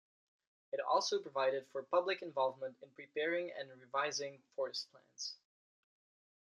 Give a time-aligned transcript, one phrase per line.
[0.71, 5.35] It also provided for public involvement in preparing and revising forest plans.